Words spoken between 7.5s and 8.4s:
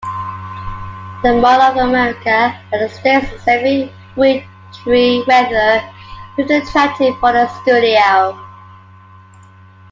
studio.